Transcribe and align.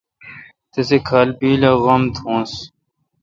تسے 0.71 0.97
کھال 1.07 1.29
پیل 1.39 1.61
اے°غم 1.67 2.03
تھونس۔ 2.15 2.51